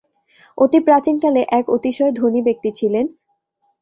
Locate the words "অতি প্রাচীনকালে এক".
0.57-1.65